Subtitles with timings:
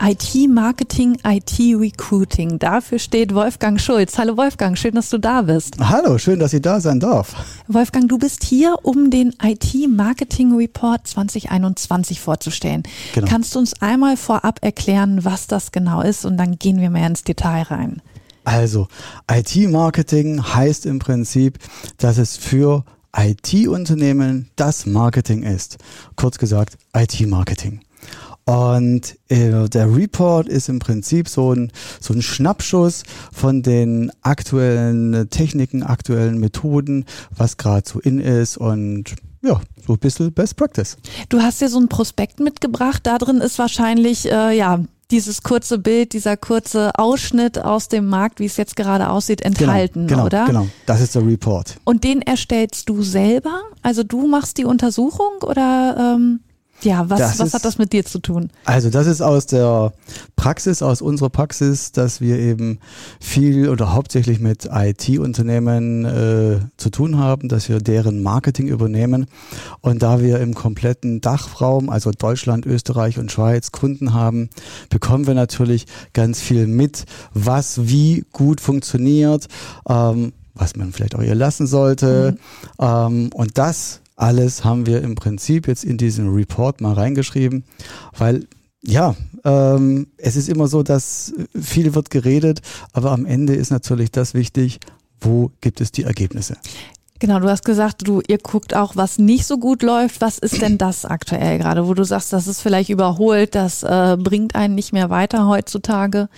[0.00, 2.58] IT-Marketing, IT-Recruiting.
[2.58, 4.16] Dafür steht Wolfgang Schulz.
[4.16, 5.76] Hallo Wolfgang, schön, dass du da bist.
[5.80, 7.34] Hallo, schön, dass ich da sein darf.
[7.66, 12.84] Wolfgang, du bist hier, um den IT-Marketing Report 2021 vorzustellen.
[13.14, 13.26] Genau.
[13.28, 17.08] Kannst du uns einmal vorab erklären, was das genau ist und dann gehen wir mehr
[17.08, 18.02] ins Detail rein.
[18.44, 18.88] Also,
[19.30, 21.58] IT-Marketing heißt im Prinzip,
[21.98, 22.84] dass es für
[23.16, 25.78] IT-Unternehmen das Marketing ist.
[26.16, 27.80] Kurz gesagt, IT-Marketing.
[28.48, 31.70] Und äh, der Report ist im Prinzip so ein,
[32.00, 37.04] so ein Schnappschuss von den aktuellen Techniken, aktuellen Methoden,
[37.36, 40.96] was gerade so in ist und ja, so ein bisschen Best Practice.
[41.28, 45.78] Du hast ja so ein Prospekt mitgebracht, da drin ist wahrscheinlich, äh, ja, dieses kurze
[45.78, 50.24] Bild, dieser kurze Ausschnitt aus dem Markt, wie es jetzt gerade aussieht, genau, enthalten, genau,
[50.24, 50.46] genau, oder?
[50.46, 51.76] Genau, das ist der Report.
[51.84, 53.60] Und den erstellst du selber?
[53.82, 56.14] Also du machst die Untersuchung oder?
[56.16, 56.40] Ähm
[56.82, 58.50] ja, was, was ist, hat das mit dir zu tun?
[58.64, 59.92] Also das ist aus der
[60.36, 62.78] Praxis, aus unserer Praxis, dass wir eben
[63.20, 69.26] viel oder hauptsächlich mit IT-Unternehmen äh, zu tun haben, dass wir deren Marketing übernehmen.
[69.80, 74.48] Und da wir im kompletten Dachraum, also Deutschland, Österreich und Schweiz, Kunden haben,
[74.88, 79.48] bekommen wir natürlich ganz viel mit, was wie gut funktioniert,
[79.88, 82.36] ähm, was man vielleicht auch ihr lassen sollte.
[82.78, 82.84] Mhm.
[82.84, 87.64] Ähm, und das alles haben wir im Prinzip jetzt in diesen Report mal reingeschrieben,
[88.16, 88.46] weil
[88.82, 92.60] ja, ähm, es ist immer so, dass viel wird geredet,
[92.92, 94.80] aber am Ende ist natürlich das wichtig,
[95.20, 96.56] wo gibt es die Ergebnisse.
[97.20, 100.20] Genau, du hast gesagt, du, ihr guckt auch, was nicht so gut läuft.
[100.20, 104.16] Was ist denn das aktuell gerade, wo du sagst, das ist vielleicht überholt, das äh,
[104.16, 106.28] bringt einen nicht mehr weiter heutzutage?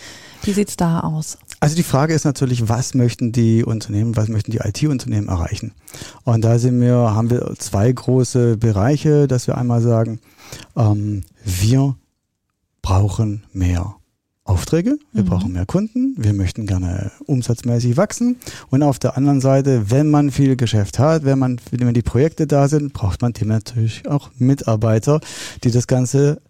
[0.43, 1.37] Wie sieht's da aus?
[1.61, 5.73] Also die Frage ist natürlich, was möchten die Unternehmen, was möchten die IT-Unternehmen erreichen?
[6.25, 10.21] Und da sind wir, haben wir zwei große Bereiche, dass wir einmal sagen,
[10.75, 11.97] ähm, wir
[12.81, 13.95] brauchen mehr
[14.45, 15.27] Aufträge, wir mhm.
[15.27, 18.37] brauchen mehr Kunden, wir möchten gerne umsatzmäßig wachsen.
[18.71, 22.47] Und auf der anderen Seite, wenn man viel Geschäft hat, wenn man, wenn die Projekte
[22.47, 25.21] da sind, braucht man dem natürlich auch Mitarbeiter,
[25.63, 26.41] die das Ganze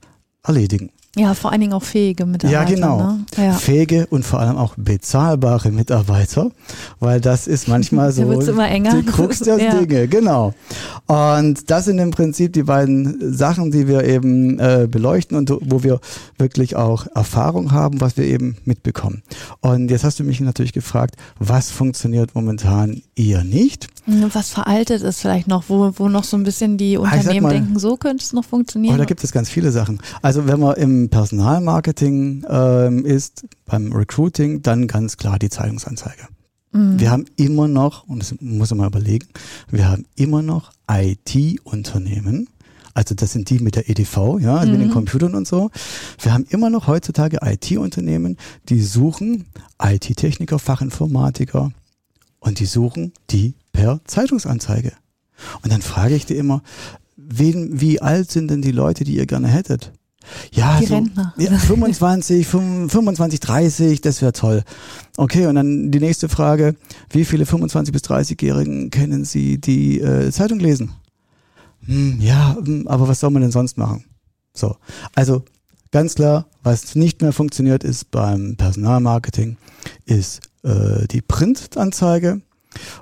[0.45, 0.91] erledigen.
[1.17, 2.63] Ja, vor allen Dingen auch fähige Mitarbeiter.
[2.63, 2.99] Ja, genau.
[2.99, 3.27] Ne?
[3.37, 3.53] Ja.
[3.55, 6.53] Fähige und vor allem auch bezahlbare Mitarbeiter,
[7.01, 9.75] weil das ist manchmal so die Krux der ja.
[9.75, 10.07] Dinge.
[10.07, 10.55] Genau.
[11.09, 15.83] Und das sind im Prinzip die beiden Sachen, die wir eben äh, beleuchten und wo
[15.83, 15.99] wir
[16.39, 19.23] wirklich auch Erfahrung haben, was wir eben mitbekommen.
[19.63, 23.89] Und jetzt hast du mich natürlich gefragt, was funktioniert momentan eher nicht?
[24.07, 27.53] Was veraltet ist vielleicht noch, wo, wo noch so ein bisschen die ah, Unternehmen mal,
[27.53, 28.95] denken, so könnte es noch funktionieren.
[28.95, 30.01] Oh, da gibt es ganz viele Sachen.
[30.23, 36.29] Also wenn man im Personalmarketing ähm, ist, beim Recruiting, dann ganz klar die Zeitungsanzeige.
[36.73, 37.01] Mhm.
[37.01, 39.29] Wir haben immer noch, und das muss man mal überlegen,
[39.71, 42.49] wir haben immer noch IT-Unternehmen,
[42.95, 44.73] also das sind die mit der EDV, ja, also mhm.
[44.73, 44.95] mit den mhm.
[44.95, 45.71] Computern und so.
[46.21, 48.37] Wir haben immer noch heutzutage IT-Unternehmen,
[48.69, 49.47] die suchen
[49.81, 51.73] IT-Techniker, Fachinformatiker
[52.41, 54.93] und die suchen die per Zeitungsanzeige.
[55.63, 56.63] Und dann frage ich dir immer,
[57.17, 59.93] wen, wie alt sind denn die Leute, die ihr gerne hättet?
[60.53, 61.35] Ja, die so, Rentner.
[61.39, 64.63] Ja, 25, 25, 30, das wäre toll.
[65.17, 66.77] Okay, und dann die nächste Frage,
[67.11, 70.93] wie viele 25 bis 30-Jährigen kennen Sie, die äh, Zeitung lesen?
[71.87, 74.05] Hm, ja, hm, aber was soll man denn sonst machen?
[74.53, 74.77] So,
[75.15, 75.45] also
[75.91, 79.57] ganz klar, was nicht mehr funktioniert ist beim Personalmarketing,
[80.05, 82.43] ist äh, die Printanzeige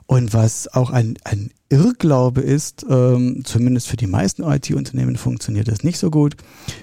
[0.07, 5.85] und was auch ein, ein Irrglaube ist, ähm, zumindest für die meisten IT-Unternehmen funktioniert das
[5.85, 6.37] nicht so gut,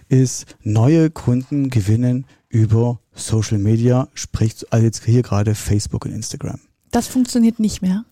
[0.10, 6.60] ist neue Kunden gewinnen über Social Media, sprich also jetzt hier gerade Facebook und Instagram.
[6.92, 8.06] Das funktioniert nicht mehr.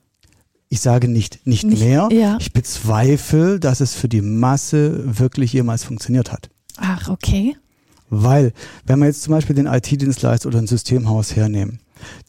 [0.69, 2.09] Ich sage nicht, nicht, nicht mehr.
[2.11, 2.37] Ja.
[2.39, 6.49] Ich bezweifle, dass es für die Masse wirklich jemals funktioniert hat.
[6.77, 7.55] Ach, okay.
[8.09, 8.53] Weil,
[8.85, 11.79] wenn wir jetzt zum Beispiel den IT-Dienstleister oder ein Systemhaus hernehmen,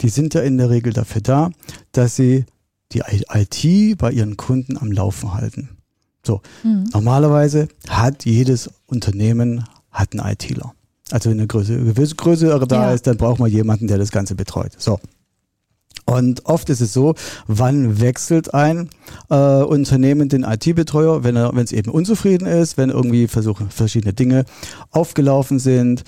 [0.00, 1.50] die sind ja in der Regel dafür da,
[1.96, 2.44] dass sie
[2.92, 5.70] die IT bei ihren Kunden am Laufen halten.
[6.22, 6.88] So, mhm.
[6.92, 10.74] normalerweise hat jedes Unternehmen hat einen ITler.
[11.10, 12.92] Also wenn eine Größe, gewisse Größe da ja.
[12.92, 14.72] ist, dann braucht man jemanden, der das Ganze betreut.
[14.78, 14.98] So.
[16.06, 17.14] Und oft ist es so,
[17.46, 18.90] wann wechselt ein
[19.30, 24.12] äh, Unternehmen den IT-Betreuer, wenn er, wenn es eben unzufrieden ist, wenn irgendwie versuche, verschiedene
[24.12, 24.44] Dinge
[24.90, 26.04] aufgelaufen sind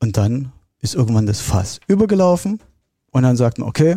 [0.00, 2.60] und dann ist irgendwann das Fass übergelaufen
[3.12, 3.96] und dann sagt man, okay,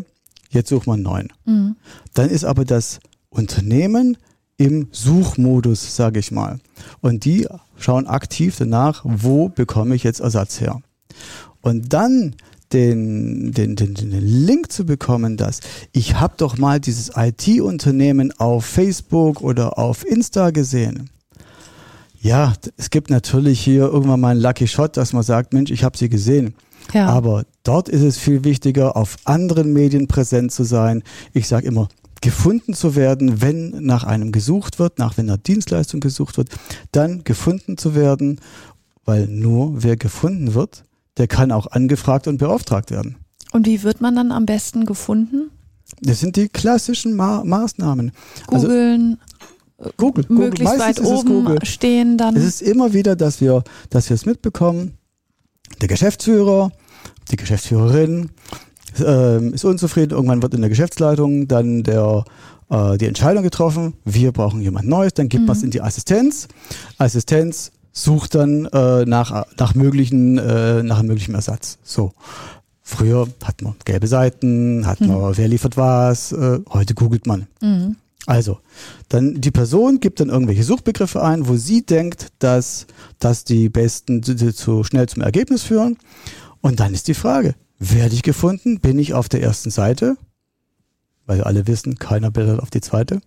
[0.56, 1.34] jetzt sucht man einen neuen.
[1.46, 1.76] Mhm.
[2.14, 3.00] Dann ist aber das
[3.30, 4.18] Unternehmen
[4.58, 6.60] im Suchmodus, sage ich mal.
[7.02, 7.48] Und die
[7.78, 10.82] schauen aktiv danach, wo bekomme ich jetzt Ersatz her.
[11.62, 12.36] Und dann
[12.74, 15.60] den, den, den, den Link zu bekommen, dass
[15.92, 21.10] ich habe doch mal dieses IT-Unternehmen auf Facebook oder auf Insta gesehen.
[22.20, 25.84] Ja, es gibt natürlich hier irgendwann mal einen Lucky Shot, dass man sagt, Mensch, ich
[25.84, 26.56] habe sie gesehen.
[26.92, 27.08] Ja.
[27.08, 31.04] Aber dort ist es viel wichtiger, auf anderen Medien präsent zu sein.
[31.34, 31.90] Ich sage immer,
[32.22, 36.50] gefunden zu werden, wenn nach einem gesucht wird, nach wenn einer Dienstleistung gesucht wird,
[36.92, 38.40] dann gefunden zu werden,
[39.04, 40.86] weil nur wer gefunden wird,
[41.18, 43.18] der kann auch angefragt und beauftragt werden.
[43.52, 45.52] Und wie wird man dann am besten gefunden?
[46.02, 48.12] Das sind die klassischen Ma Maßnahmen.
[48.48, 49.20] Googeln,
[49.78, 50.88] also, Google, möglichst Google.
[50.88, 51.66] weit oben Google.
[51.66, 52.36] stehen dann.
[52.36, 54.98] Es ist immer wieder, dass wir, dass wir es mitbekommen.
[55.82, 56.72] Der Geschäftsführer,
[57.32, 58.30] die Geschäftsführerin
[59.00, 60.12] äh, ist unzufrieden.
[60.12, 62.26] Irgendwann wird in der Geschäftsleitung dann der
[62.70, 63.94] äh, die Entscheidung getroffen.
[64.04, 65.14] Wir brauchen jemand Neues.
[65.14, 65.48] Dann gibt mhm.
[65.48, 66.48] man es in die Assistenz.
[66.98, 71.78] Assistenz sucht dann äh, nach, nach, möglichen, äh, nach einem möglichen Ersatz.
[71.84, 72.12] So.
[72.88, 75.38] Früher hat man gelbe Seiten, hat man, mhm.
[75.38, 77.48] wer liefert was, äh, heute googelt man.
[77.60, 77.96] Mhm.
[78.28, 78.60] Also,
[79.10, 82.88] dann die Person gibt dann irgendwelche Suchbegriffe ein, wo sie denkt, dass,
[83.20, 85.98] dass die besten zu, zu schnell zum Ergebnis führen.
[86.66, 88.80] Und dann ist die Frage, werde ich gefunden?
[88.80, 90.18] Bin ich auf der ersten Seite?
[91.28, 93.22] weil alle wissen, keiner blättert auf die zweite.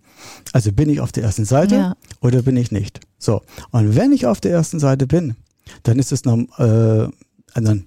[0.53, 1.95] Also bin ich auf der ersten Seite ja.
[2.21, 2.99] oder bin ich nicht?
[3.17, 3.41] So.
[3.71, 5.35] Und wenn ich auf der ersten Seite bin,
[5.83, 7.09] dann ist es noch, äh,
[7.55, 7.85] dann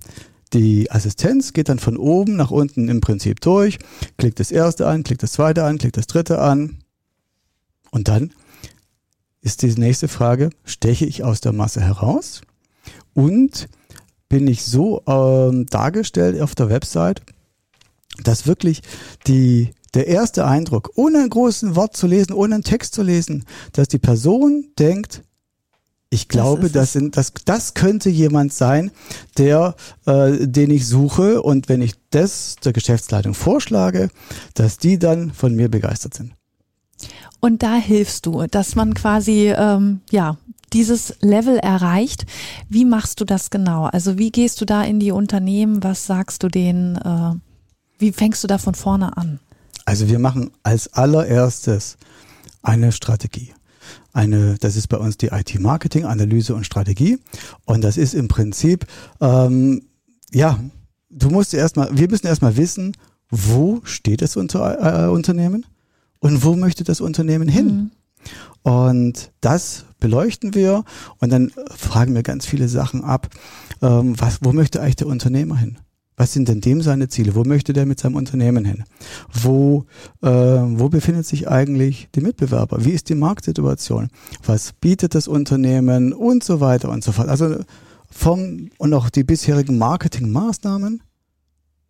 [0.54, 3.78] die Assistenz geht dann von oben nach unten im Prinzip durch,
[4.18, 6.78] klickt das erste an, klickt das zweite an, klickt das dritte an.
[7.90, 8.32] Und dann
[9.40, 12.42] ist die nächste Frage, steche ich aus der Masse heraus?
[13.14, 13.68] Und
[14.32, 17.20] bin ich so ähm, dargestellt auf der Website,
[18.24, 18.80] dass wirklich
[19.26, 23.44] die der erste Eindruck, ohne ein großes Wort zu lesen, ohne einen Text zu lesen,
[23.74, 25.22] dass die Person denkt,
[26.08, 28.90] ich glaube, das, das, sind, das, das könnte jemand sein,
[29.36, 29.74] der,
[30.06, 34.08] äh, den ich suche und wenn ich das der Geschäftsleitung vorschlage,
[34.54, 36.32] dass die dann von mir begeistert sind.
[37.40, 40.38] Und da hilfst du, dass man quasi ähm, ja
[40.72, 42.26] dieses Level erreicht.
[42.68, 43.84] Wie machst du das genau?
[43.84, 45.82] Also wie gehst du da in die Unternehmen?
[45.82, 46.96] Was sagst du denen?
[46.96, 47.34] Äh,
[47.98, 49.38] wie fängst du da von vorne an?
[49.84, 51.96] Also wir machen als allererstes
[52.62, 53.52] eine Strategie.
[54.12, 57.18] Eine, das ist bei uns die IT-Marketing, Analyse und Strategie.
[57.64, 58.86] Und das ist im Prinzip,
[59.20, 59.82] ähm,
[60.32, 60.58] ja,
[61.10, 62.96] du musst erstmal, wir müssen erstmal wissen,
[63.30, 65.66] wo steht das unter, äh, Unternehmen
[66.20, 67.66] und wo möchte das Unternehmen hin?
[67.66, 67.90] Mhm.
[68.62, 70.84] Und das beleuchten wir
[71.18, 73.28] und dann fragen wir ganz viele Sachen ab.
[73.80, 75.78] Ähm, was, wo möchte eigentlich der Unternehmer hin?
[76.16, 77.34] Was sind denn dem seine Ziele?
[77.34, 78.84] Wo möchte der mit seinem Unternehmen hin?
[79.32, 79.86] Wo,
[80.22, 82.84] äh, wo befindet sich eigentlich die Mitbewerber?
[82.84, 84.08] Wie ist die Marktsituation?
[84.44, 87.28] Was bietet das Unternehmen und so weiter und so fort?
[87.28, 87.56] Also
[88.10, 91.02] vom und auch die bisherigen Marketingmaßnahmen,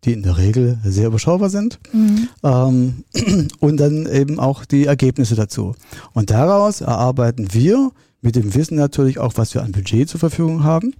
[0.05, 2.29] die in der Regel sehr überschaubar sind, mhm.
[2.43, 3.03] ähm,
[3.59, 5.75] und dann eben auch die Ergebnisse dazu.
[6.13, 7.91] Und daraus erarbeiten wir
[8.21, 10.93] mit dem Wissen natürlich auch, was wir an Budget zur Verfügung haben,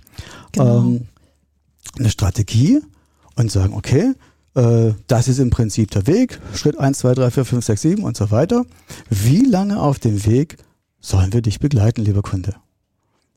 [0.51, 0.79] genau.
[0.79, 1.07] ähm,
[1.97, 2.81] eine Strategie
[3.35, 4.13] und sagen, okay,
[4.55, 8.03] äh, das ist im Prinzip der Weg, Schritt 1, 2, 3, 4, 5, 6, 7
[8.03, 8.65] und so weiter.
[9.09, 10.57] Wie lange auf dem Weg
[10.99, 12.55] sollen wir dich begleiten, lieber Kunde?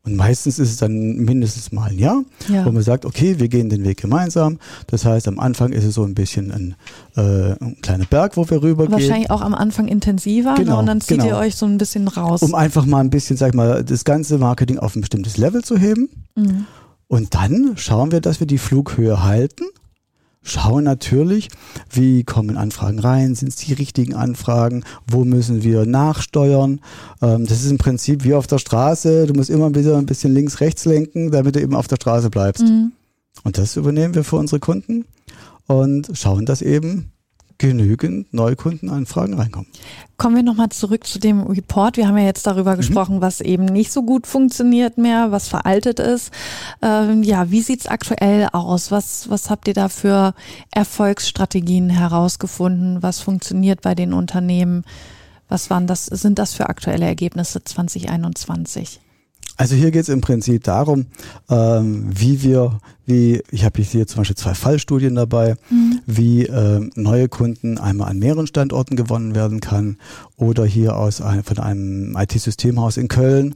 [0.06, 2.64] Und meistens ist es dann mindestens mal ein Jahr, ja.
[2.64, 4.58] wo man sagt, okay, wir gehen den Weg gemeinsam.
[4.86, 6.74] Das heißt, am Anfang ist es so ein bisschen ein,
[7.16, 8.92] äh, ein kleiner Berg, wo wir rübergehen.
[8.92, 10.64] Wahrscheinlich auch am Anfang intensiver ne?
[10.64, 11.30] genau, und dann zieht genau.
[11.30, 12.42] ihr euch so ein bisschen raus.
[12.42, 15.64] Um einfach mal ein bisschen, sag ich mal, das ganze Marketing auf ein bestimmtes Level
[15.64, 16.08] zu heben.
[16.36, 16.66] Mhm.
[17.08, 19.64] Und dann schauen wir, dass wir die Flughöhe halten
[20.46, 21.48] schauen natürlich,
[21.90, 26.80] wie kommen Anfragen rein, sind es die richtigen Anfragen, wo müssen wir nachsteuern.
[27.20, 30.32] Ähm, das ist im Prinzip wie auf der Straße, du musst immer wieder ein bisschen
[30.32, 32.64] links, rechts lenken, damit du eben auf der Straße bleibst.
[32.64, 32.92] Mhm.
[33.44, 35.04] Und das übernehmen wir für unsere Kunden
[35.66, 37.12] und schauen, dass eben
[37.58, 39.68] genügend Neukundenanfragen reinkommen.
[40.16, 41.96] Kommen wir nochmal zurück zu dem Report.
[41.96, 42.78] Wir haben ja jetzt darüber mhm.
[42.78, 46.32] gesprochen, was eben nicht so gut funktioniert mehr, was veraltet ist.
[46.82, 48.90] Ähm, ja, wie sieht's aktuell aus?
[48.90, 50.34] Was, was habt ihr da für
[50.70, 53.02] Erfolgsstrategien herausgefunden?
[53.02, 54.84] Was funktioniert bei den Unternehmen?
[55.48, 59.00] Was waren das, sind das für aktuelle Ergebnisse 2021?
[59.56, 61.06] Also hier geht es im Prinzip darum,
[61.48, 66.00] ähm, wie wir, wie, ich habe hier zum Beispiel zwei Fallstudien dabei, mhm.
[66.06, 69.96] wie ähm, neue Kunden einmal an mehreren Standorten gewonnen werden kann
[70.36, 73.54] oder hier aus ein, von einem IT-Systemhaus in Köln,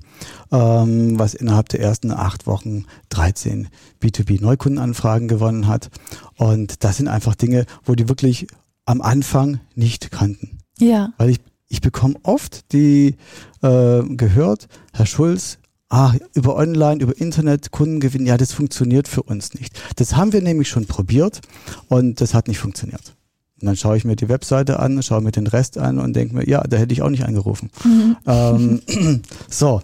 [0.50, 3.68] ähm, was innerhalb der ersten acht Wochen 13
[4.02, 5.90] B2B-Neukundenanfragen gewonnen hat.
[6.36, 8.46] Und das sind einfach Dinge, wo die wirklich
[8.86, 10.58] am Anfang nicht kannten.
[10.78, 11.12] Ja.
[11.18, 11.40] Weil ich
[11.72, 13.14] ich bekomme oft die
[13.62, 15.59] äh, gehört, Herr Schulz,
[15.90, 19.78] ah, über Online, über Internet Kunden gewinnen, ja, das funktioniert für uns nicht.
[19.96, 21.40] Das haben wir nämlich schon probiert
[21.88, 23.14] und das hat nicht funktioniert.
[23.60, 26.34] Und dann schaue ich mir die Webseite an, schaue mir den Rest an und denke
[26.34, 27.70] mir, ja, da hätte ich auch nicht angerufen.
[27.84, 28.16] Mhm.
[28.26, 28.82] Ähm,
[29.50, 29.82] so,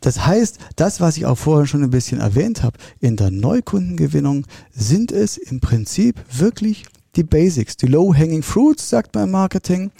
[0.00, 4.46] das heißt, das, was ich auch vorher schon ein bisschen erwähnt habe, in der Neukundengewinnung
[4.72, 6.84] sind es im Prinzip wirklich
[7.16, 9.90] die Basics, die Low-Hanging Fruits, sagt man im Marketing.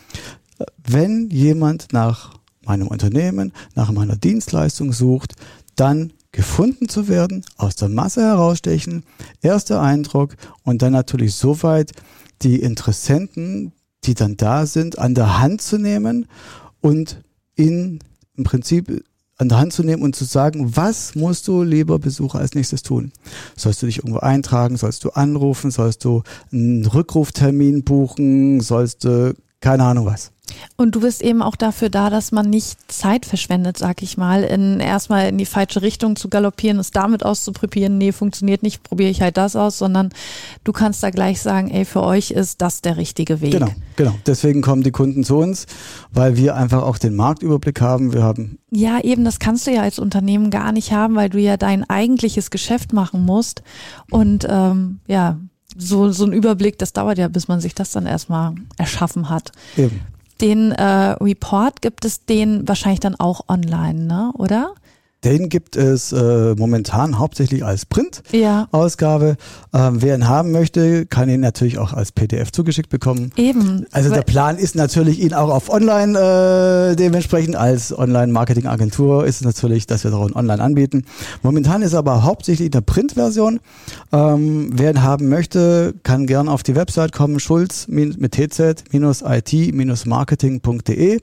[0.87, 2.35] Wenn jemand nach
[2.67, 5.35] meinem Unternehmen, nach meiner Dienstleistung sucht,
[5.75, 9.05] dann gefunden zu werden, aus der Masse herausstechen,
[9.41, 11.93] erster Eindruck und dann natürlich soweit
[12.43, 13.73] die Interessenten,
[14.05, 16.27] die dann da sind, an der Hand zu nehmen
[16.81, 17.23] und
[17.55, 18.01] in
[18.37, 19.05] im Prinzip
[19.39, 22.83] an der Hand zu nehmen und zu sagen, was musst du, lieber Besucher, als nächstes
[22.83, 23.13] tun?
[23.55, 24.77] Sollst du dich irgendwo eintragen?
[24.77, 25.71] Sollst du anrufen?
[25.71, 28.61] Sollst du einen Rückruftermin buchen?
[28.61, 30.33] Sollst du keine Ahnung was?
[30.77, 34.43] Und du bist eben auch dafür da, dass man nicht Zeit verschwendet, sag ich mal,
[34.43, 39.11] in erstmal in die falsche Richtung zu galoppieren, es damit auszuprobieren, nee, funktioniert nicht, probiere
[39.11, 40.11] ich halt das aus, sondern
[40.65, 43.53] du kannst da gleich sagen, ey, für euch ist das der richtige Weg.
[43.53, 44.15] Genau, genau.
[44.27, 45.67] Deswegen kommen die Kunden zu uns,
[46.13, 48.13] weil wir einfach auch den Marktüberblick haben.
[48.13, 51.39] Wir haben ja, eben, das kannst du ja als Unternehmen gar nicht haben, weil du
[51.39, 53.63] ja dein eigentliches Geschäft machen musst.
[54.11, 55.39] Und ähm, ja,
[55.79, 59.53] so, so ein Überblick, das dauert ja, bis man sich das dann erstmal erschaffen hat.
[59.77, 60.01] Eben.
[60.41, 64.33] Den äh, Report gibt es den wahrscheinlich dann auch online, ne?
[64.35, 64.75] oder?
[65.27, 69.37] Den gibt es äh, momentan hauptsächlich als Print-Ausgabe.
[69.73, 69.89] Ja.
[69.89, 73.33] Ähm, wer ihn haben möchte, kann ihn natürlich auch als PDF zugeschickt bekommen.
[73.37, 73.87] Eben.
[73.91, 79.45] Also der Plan ist natürlich, ihn auch auf Online äh, dementsprechend als Online-Marketing-Agentur ist es
[79.45, 81.03] natürlich, dass wir auch online anbieten.
[81.43, 83.59] Momentan ist aber hauptsächlich in der Print-Version.
[84.13, 91.19] Ähm, wer ihn haben möchte, kann gerne auf die Website kommen, schulz mit tz-it-marketing.de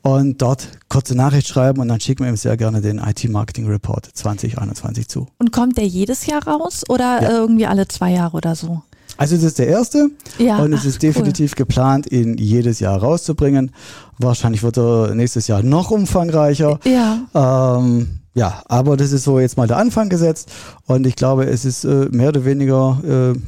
[0.00, 4.06] und dort kurze Nachricht schreiben und dann schicken wir ihm sehr gerne den IT-Marketing Report
[4.12, 5.26] 2021 zu.
[5.38, 7.30] Und kommt der jedes Jahr raus oder ja.
[7.30, 8.82] irgendwie alle zwei Jahre oder so?
[9.18, 11.56] Also es ist der erste ja, und es ach, ist definitiv cool.
[11.56, 13.72] geplant, ihn jedes Jahr rauszubringen.
[14.18, 16.80] Wahrscheinlich wird er nächstes Jahr noch umfangreicher.
[16.84, 17.78] Ja.
[17.78, 20.50] Ähm, ja, aber das ist so jetzt mal der Anfang gesetzt
[20.86, 23.38] und ich glaube, es ist äh, mehr oder weniger, äh,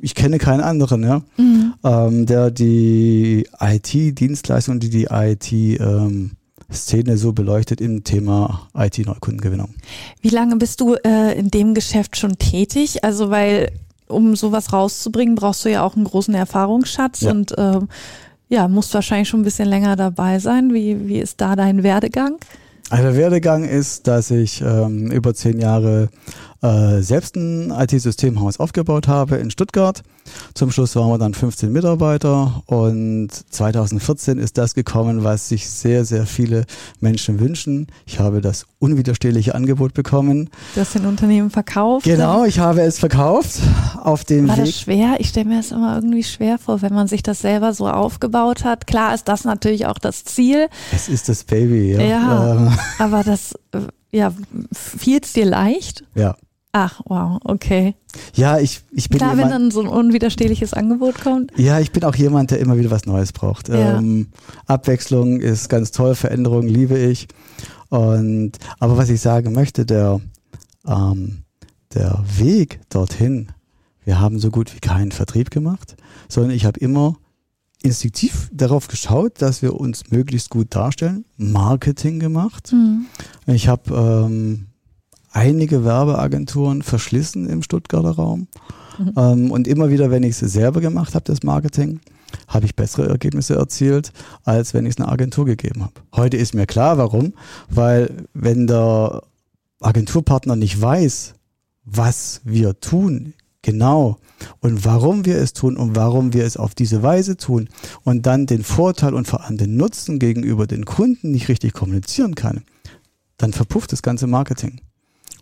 [0.00, 1.22] ich kenne keinen anderen, ja.
[1.36, 6.32] Mhm ähm, der die IT-Dienstleistung, die die IT ähm,
[6.72, 9.74] Szene so beleuchtet im Thema IT-Neukundengewinnung.
[10.20, 13.04] Wie lange bist du äh, in dem Geschäft schon tätig?
[13.04, 13.70] Also weil
[14.08, 17.30] um sowas rauszubringen, brauchst du ja auch einen großen Erfahrungsschatz ja.
[17.30, 17.80] und äh,
[18.48, 20.74] ja, musst wahrscheinlich schon ein bisschen länger dabei sein.
[20.74, 22.36] Wie, wie ist da dein Werdegang?
[22.90, 26.10] Also der Werdegang ist, dass ich ähm, über zehn Jahre
[26.62, 30.02] äh, selbst ein IT-Systemhaus aufgebaut habe in Stuttgart.
[30.54, 36.04] Zum Schluss waren wir dann 15 Mitarbeiter und 2014 ist das gekommen, was sich sehr,
[36.04, 36.64] sehr viele
[37.00, 37.88] Menschen wünschen.
[38.06, 40.50] Ich habe das unwiderstehliche Angebot bekommen.
[40.74, 42.04] Du hast den Unternehmen verkauft?
[42.04, 43.60] Genau, ich habe es verkauft.
[44.00, 44.66] Auf dem War Weg.
[44.66, 45.16] das schwer?
[45.18, 48.64] Ich stelle mir das immer irgendwie schwer vor, wenn man sich das selber so aufgebaut
[48.64, 48.86] hat.
[48.86, 50.68] Klar ist das natürlich auch das Ziel.
[50.92, 52.00] Es ist das Baby, ja.
[52.00, 52.78] Ja, ähm.
[52.98, 53.80] aber das, äh,
[54.12, 54.32] ja,
[54.72, 56.04] fiel es dir leicht?
[56.14, 56.36] Ja.
[56.74, 57.94] Ach, wow, okay.
[58.34, 61.52] Ja, ich, ich bin Klar, jemand, wenn dann so ein unwiderstehliches Angebot kommt.
[61.58, 63.68] Ja, ich bin auch jemand, der immer wieder was Neues braucht.
[63.68, 63.98] Ja.
[63.98, 64.28] Ähm,
[64.66, 67.28] Abwechslung ist ganz toll, Veränderung liebe ich.
[67.90, 70.22] Und aber was ich sagen möchte, der,
[70.86, 71.42] ähm,
[71.92, 73.52] der Weg dorthin,
[74.04, 75.96] wir haben so gut wie keinen Vertrieb gemacht,
[76.30, 77.16] sondern ich habe immer
[77.82, 82.72] instinktiv darauf geschaut, dass wir uns möglichst gut darstellen, Marketing gemacht.
[82.72, 83.06] Mhm.
[83.46, 84.68] Ich habe ähm,
[85.32, 88.48] einige Werbeagenturen verschlissen im Stuttgarter Raum.
[88.98, 89.12] Mhm.
[89.16, 92.00] Ähm, und immer wieder, wenn ich es selber gemacht habe, das Marketing,
[92.48, 94.12] habe ich bessere Ergebnisse erzielt,
[94.44, 95.94] als wenn ich es einer Agentur gegeben habe.
[96.14, 97.34] Heute ist mir klar, warum.
[97.68, 99.22] Weil wenn der
[99.80, 101.34] Agenturpartner nicht weiß,
[101.84, 104.18] was wir tun, genau,
[104.60, 107.68] und warum wir es tun und warum wir es auf diese Weise tun
[108.02, 112.34] und dann den Vorteil und vor allem den Nutzen gegenüber den Kunden nicht richtig kommunizieren
[112.34, 112.62] kann,
[113.36, 114.80] dann verpufft das ganze Marketing.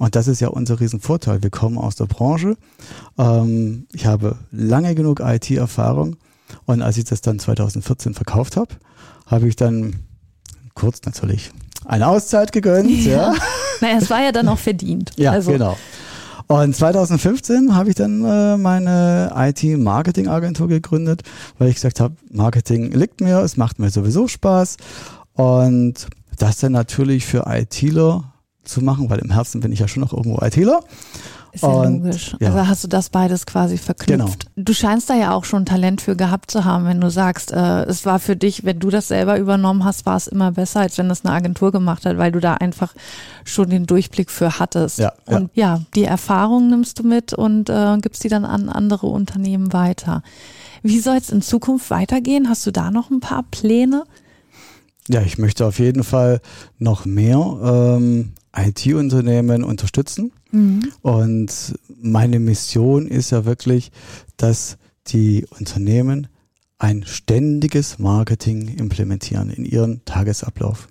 [0.01, 1.43] Und das ist ja unser Riesenvorteil.
[1.43, 2.57] Wir kommen aus der Branche.
[3.19, 6.17] Ähm, ich habe lange genug IT-Erfahrung.
[6.65, 8.75] Und als ich das dann 2014 verkauft habe,
[9.27, 9.97] habe ich dann
[10.75, 11.51] kurz natürlich
[11.85, 12.91] eine Auszeit gegönnt.
[12.91, 13.35] Ja.
[13.35, 13.35] ja.
[13.83, 15.13] Naja, es war ja dann auch verdient.
[15.17, 15.53] ja, also.
[15.53, 15.77] genau.
[16.47, 21.25] Und 2015 habe ich dann äh, meine IT-Marketing-Agentur gegründet,
[21.59, 24.79] weil ich gesagt habe, Marketing liegt mir, es macht mir sowieso Spaß.
[25.35, 26.07] Und
[26.39, 28.30] das dann natürlich für ITler
[28.65, 30.81] zu machen, weil im Herzen bin ich ja schon noch irgendwo ITler.
[31.53, 32.37] Ist ja Und, logisch.
[32.39, 32.49] ja.
[32.49, 34.47] Also hast du das beides quasi verknüpft.
[34.55, 37.83] Du scheinst da ja auch schon Talent für gehabt zu haben, wenn du sagst, äh,
[37.85, 40.97] es war für dich, wenn du das selber übernommen hast, war es immer besser, als
[40.99, 42.95] wenn das eine Agentur gemacht hat, weil du da einfach
[43.45, 44.99] schon den Durchblick für hattest.
[44.99, 45.37] Ja, ja.
[45.37, 49.73] und ja, die Erfahrung nimmst du mit und äh, gibst die dann an andere Unternehmen
[49.73, 50.23] weiter.
[50.83, 52.49] Wie soll es in Zukunft weitergehen?
[52.49, 54.05] Hast du da noch ein paar Pläne?
[55.09, 56.41] Ja, ich möchte auf jeden Fall
[56.79, 57.39] noch mehr
[57.99, 60.33] ähm, IT-Unternehmen unterstützen.
[61.03, 63.93] Und meine Mission ist ja wirklich,
[64.37, 64.79] dass
[65.09, 66.29] die Unternehmen
[66.79, 70.89] ein ständiges Marketing implementieren in ihren Tagesablauf.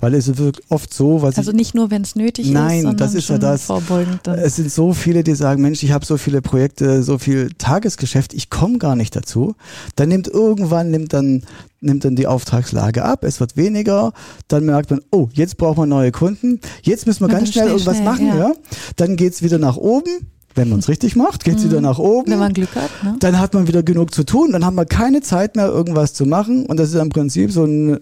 [0.00, 2.96] Weil es wirklich oft so, was Also ich, nicht nur, wenn es nötig ist, Nein,
[2.96, 3.68] das ist ja das.
[3.68, 8.34] es sind so viele, die sagen, Mensch, ich habe so viele Projekte, so viel Tagesgeschäft,
[8.34, 9.54] ich komme gar nicht dazu.
[9.96, 11.42] Dann nimmt irgendwann nimmt dann
[11.80, 14.12] nimmt dann die Auftragslage ab, es wird weniger,
[14.48, 17.64] dann merkt man, oh, jetzt braucht man neue Kunden, jetzt müssen wir Und ganz schnell
[17.64, 18.36] schnell, irgendwas schnell, machen, ja.
[18.36, 18.52] ja.
[18.96, 20.10] Dann geht's wieder nach oben,
[20.54, 22.28] wenn man es richtig macht, geht's wieder nach oben.
[22.28, 22.32] Mhm.
[22.32, 22.90] wenn man Glück hat.
[23.02, 23.16] Ne?
[23.20, 26.26] dann hat man wieder genug zu tun, dann haben wir keine Zeit mehr, irgendwas zu
[26.26, 26.66] machen.
[26.66, 27.98] Und das ist im Prinzip so ein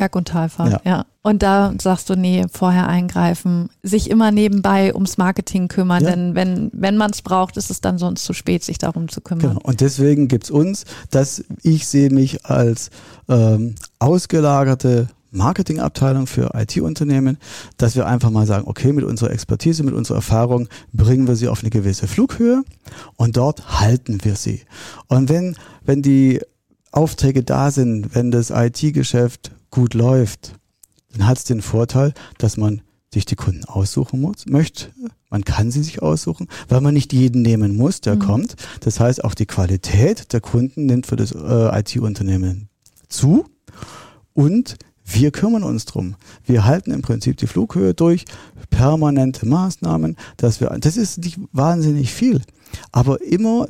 [0.00, 0.80] Berg- und Talfahrt, ja.
[0.84, 1.06] Ja.
[1.22, 6.10] Und da sagst du, nee, vorher eingreifen, sich immer nebenbei ums Marketing kümmern, Ja.
[6.10, 9.20] denn wenn, wenn man es braucht, ist es dann sonst zu spät, sich darum zu
[9.20, 9.50] kümmern.
[9.50, 9.60] Genau.
[9.62, 12.90] Und deswegen gibt's uns, dass ich sehe mich als
[13.28, 17.38] ähm, ausgelagerte Marketingabteilung für IT-Unternehmen,
[17.76, 21.48] dass wir einfach mal sagen, okay, mit unserer Expertise, mit unserer Erfahrung bringen wir sie
[21.48, 22.62] auf eine gewisse Flughöhe
[23.16, 24.62] und dort halten wir sie.
[25.06, 25.54] Und wenn,
[25.84, 26.40] wenn die
[26.92, 30.54] Aufträge da sind, wenn das IT-Geschäft gut läuft,
[31.12, 34.86] dann hat es den Vorteil, dass man sich die Kunden aussuchen muss, möchte.
[35.30, 38.54] Man kann sie sich aussuchen, weil man nicht jeden nehmen muss, der kommt.
[38.80, 42.68] Das heißt, auch die Qualität der Kunden nimmt für das äh, IT-Unternehmen
[43.08, 43.46] zu
[44.32, 46.14] und wir kümmern uns drum.
[46.44, 48.24] Wir halten im Prinzip die Flughöhe durch,
[48.70, 52.42] permanente Maßnahmen, dass wir, das ist nicht wahnsinnig viel,
[52.92, 53.66] aber immer,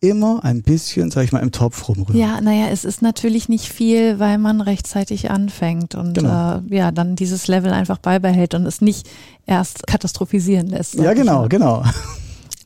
[0.00, 2.18] immer ein bisschen, sag ich mal, im Topf rumrühren.
[2.18, 6.56] Ja, naja, es ist natürlich nicht viel, weil man rechtzeitig anfängt und Genau.
[6.70, 9.08] äh, ja, dann dieses Level einfach beibehält und es nicht
[9.46, 10.94] erst katastrophisieren lässt.
[10.94, 11.82] Ja, genau, genau.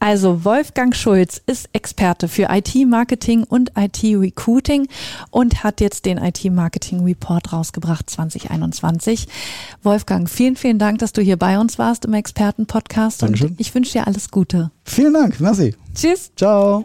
[0.01, 4.87] Also Wolfgang Schulz ist Experte für IT-Marketing und IT-Recruiting
[5.31, 9.27] und hat jetzt den IT-Marketing-Report rausgebracht 2021.
[9.83, 13.93] Wolfgang, vielen, vielen Dank, dass du hier bei uns warst im Experten-Podcast und ich wünsche
[13.93, 14.71] dir alles Gute.
[14.85, 15.75] Vielen Dank, merci.
[15.95, 16.31] Tschüss.
[16.37, 16.85] Ciao.